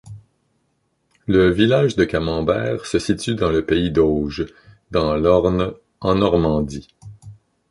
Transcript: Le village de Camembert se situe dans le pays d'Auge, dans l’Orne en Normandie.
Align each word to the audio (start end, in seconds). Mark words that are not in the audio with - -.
Le 1.27 1.51
village 1.51 1.95
de 1.95 2.05
Camembert 2.05 2.87
se 2.87 2.97
situe 2.97 3.35
dans 3.35 3.51
le 3.51 3.63
pays 3.63 3.91
d'Auge, 3.91 4.47
dans 4.89 5.15
l’Orne 5.15 5.73
en 5.99 6.15
Normandie. 6.15 6.87